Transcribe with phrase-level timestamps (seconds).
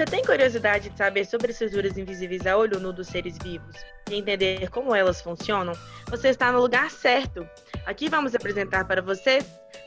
[0.00, 3.76] Você tem curiosidade de saber sobre estruturas invisíveis a olho nu dos seres vivos
[4.10, 5.74] e entender como elas funcionam?
[6.08, 7.46] Você está no lugar certo.
[7.84, 9.40] Aqui vamos apresentar para você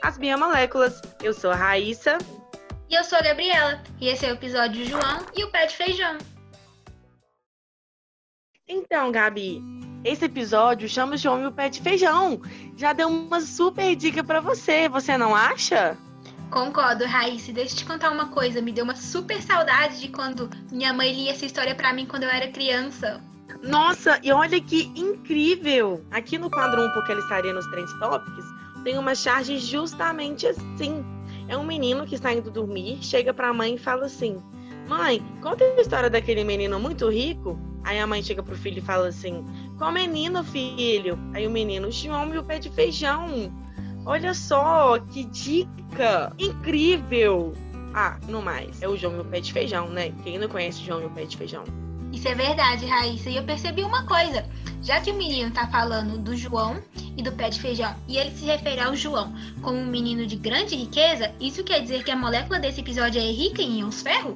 [0.03, 1.01] as biomoléculas.
[1.23, 2.19] Eu sou a Raíssa.
[2.87, 3.81] E eu sou a Gabriela.
[3.99, 6.19] E esse é o episódio João e o pé de feijão.
[8.67, 9.63] Então, Gabi,
[10.05, 12.39] esse episódio chama João e o pé de feijão.
[12.77, 15.97] Já deu uma super dica para você, você não acha?
[16.53, 17.51] Concordo, Raíssa.
[17.51, 18.61] Deixa eu te contar uma coisa.
[18.61, 22.23] Me deu uma super saudade de quando minha mãe lia essa história para mim quando
[22.23, 23.19] eu era criança.
[23.63, 26.05] Nossa, e olha que incrível!
[26.11, 28.45] Aqui no quadro 1, porque ele estaria nos Trends Topics,
[28.83, 31.03] tem uma charge justamente assim.
[31.47, 34.37] É um menino que está indo dormir, chega para a mãe e fala assim:
[34.87, 37.57] Mãe, conta a história daquele menino muito rico.
[37.83, 39.43] Aí a mãe chega pro filho e fala assim:
[39.79, 41.17] Qual menino, filho?
[41.33, 43.51] Aí o menino: João o pé de feijão.
[44.05, 47.53] Olha só, que dica incrível!
[47.93, 50.11] Ah, no mais, é o João e o Pé de Feijão, né?
[50.23, 51.63] Quem não conhece o João e o Pé de Feijão?
[52.11, 53.29] Isso é verdade, Raíssa.
[53.29, 54.45] E eu percebi uma coisa.
[54.81, 56.81] Já que o menino tá falando do João
[57.15, 60.35] e do pé de feijão, e ele se refere ao João como um menino de
[60.35, 64.35] grande riqueza, isso quer dizer que a molécula desse episódio é rica em íons ferro?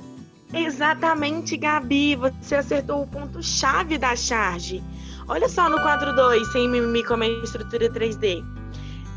[0.54, 2.16] Exatamente, Gabi.
[2.16, 4.82] Você acertou o ponto-chave da charge.
[5.28, 8.44] Olha só no quadro 2, sem mimimi como é a estrutura 3D.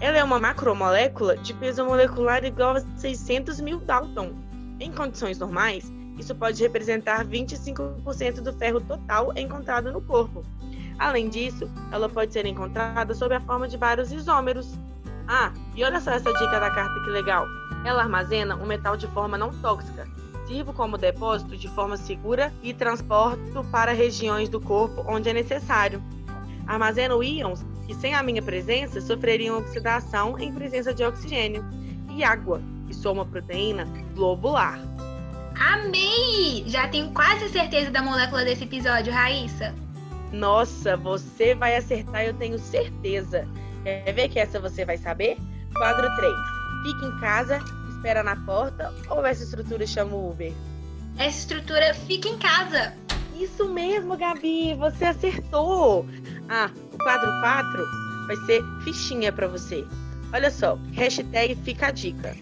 [0.01, 4.33] Ela é uma macromolécula de peso molecular igual a 600 mil Dalton.
[4.81, 10.43] Em condições normais, isso pode representar 25% do ferro total encontrado no corpo.
[10.98, 14.75] Além disso, ela pode ser encontrada sob a forma de vários isômeros.
[15.28, 17.47] Ah, e olha só essa dica da carta que legal.
[17.84, 20.09] Ela armazena um metal de forma não tóxica.
[20.47, 26.03] Sirvo como depósito de forma segura e transporto para regiões do corpo onde é necessário.
[26.67, 31.64] Armazeno íons que sem a minha presença sofreriam oxidação em presença de oxigênio,
[32.08, 34.78] e água, que sou uma proteína globular.
[35.59, 36.62] Amei!
[36.69, 39.75] Já tenho quase certeza da molécula desse episódio, Raíssa.
[40.31, 43.44] Nossa, você vai acertar, eu tenho certeza.
[43.82, 45.36] Quer ver que essa você vai saber?
[45.75, 46.32] Quadro 3.
[46.84, 50.53] Fica em casa, espera na porta ou essa estrutura chama o Uber?
[51.19, 52.94] Essa estrutura fica em casa.
[53.36, 56.06] Isso mesmo, Gabi, você acertou.
[56.48, 56.70] Ah,
[57.03, 57.87] quadro 4
[58.27, 59.84] vai ser fichinha para você.
[60.33, 62.37] Olha só, hashtag fica a dica.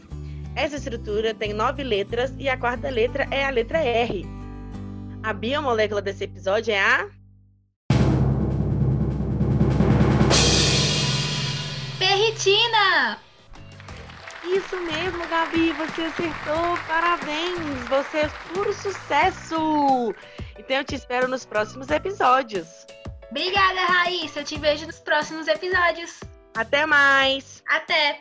[0.55, 4.27] Essa estrutura tem nove letras e a quarta letra é a letra R.
[5.23, 7.09] A biomolécula desse episódio é a.
[11.99, 13.19] Ferritina!
[14.45, 16.79] Isso mesmo, Gabi, você acertou!
[16.87, 17.89] Parabéns!
[17.89, 20.15] Você é puro sucesso!
[20.59, 22.87] Então eu te espero nos próximos episódios.
[23.31, 24.41] Obrigada, Raíssa.
[24.41, 26.21] Eu te vejo nos próximos episódios.
[26.57, 27.63] Até mais.
[27.69, 28.21] Até.